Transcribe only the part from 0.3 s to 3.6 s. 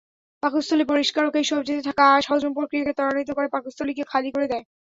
পাকস্থলী পরিষ্কারকএই সবজিতে থাকা আঁশ হজম প্রক্রিয়াকে ত্বরান্বিত করে,